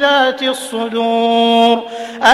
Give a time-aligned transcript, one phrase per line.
[0.00, 1.82] بذات الصدور.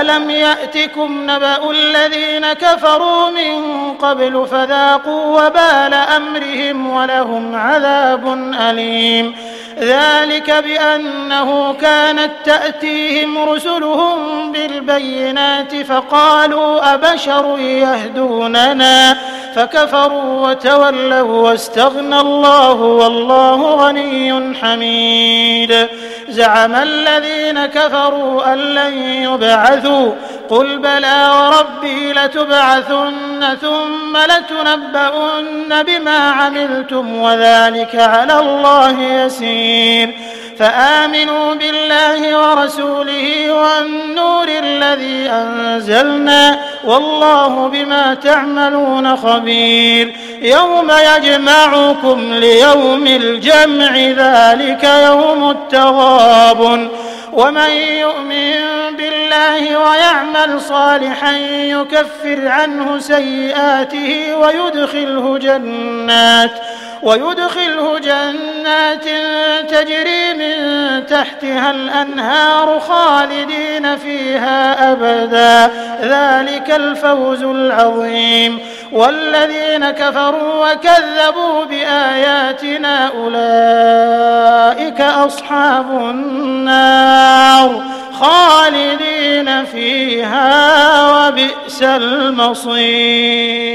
[0.01, 9.34] ألم يأتكم نبأ الذين كفروا من قبل فذاقوا وبال أمرهم ولهم عذاب أليم.
[9.79, 19.17] ذلك بأنه كانت تأتيهم رسلهم بالبينات فقالوا أبشر يهدوننا.
[19.57, 25.89] فكفروا وتولوا واستغنى الله والله غني حميد.
[26.29, 30.12] زعم الذين كفروا أن لن يبعثوا.
[30.51, 40.15] قل بلى وربي لتبعثن ثم لتنبؤن بما عملتم وذلك على الله يسير.
[40.59, 46.59] فآمنوا بالله ورسوله والنور الذي أنزلنا.
[46.87, 50.17] والله بما تعملون خبير.
[50.42, 56.89] يوم يجمعكم ليوم الجمع ذلك يوم التغابن.
[57.33, 58.56] ومن يؤمن
[58.97, 66.50] بالله ويعمل صالحا يكفر عنه سيئاته ويدخله جنات
[67.03, 69.05] ويدخله جنات
[69.71, 70.16] تجري
[71.00, 75.70] تحتها الأنهار خالدين فيها أبدا.
[76.03, 78.58] ذلك الفوز العظيم.
[78.92, 87.82] والذين كفروا وكذبوا بآياتنا أولئك أصحاب النار
[88.21, 93.66] خالدين فيها وبئس المصير.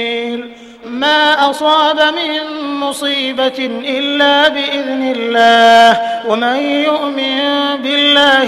[0.85, 6.01] ما أصاب من مصيبة إلا بإذن الله.
[6.28, 6.56] ومن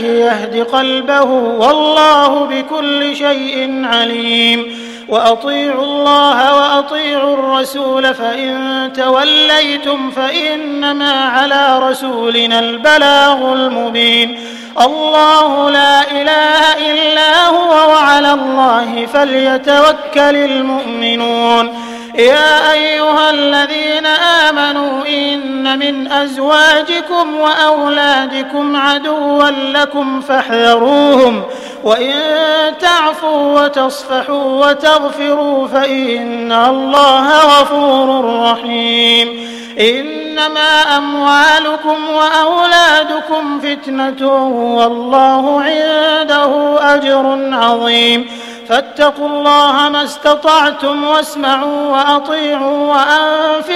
[0.04, 4.84] يهد قلبه والله بكل شيء عليم.
[5.10, 14.40] وأطيعوا الله وأطيعوا الرسول فإن توليتم فإنما على رسولنا البلاغ المبين.
[14.82, 21.74] الله لا إله إلا هو وعلى الله فليتوكل المؤمنون.
[22.16, 25.03] يا أيها الذين آمنوا ان
[25.76, 31.44] من أزواجكم وأولادكم عدوا لكم فاحذروهم
[31.84, 32.14] وإن
[32.80, 39.50] تعفوا وتصفحوا وتغفروا فإن الله غفور رحيم.
[39.80, 44.28] إنما أموالكم وأولادكم فتنة
[44.76, 48.28] والله عنده أجر عظيم.
[48.70, 52.94] فاتقوا الله ما استطعتم واسمعوا وأطيعوا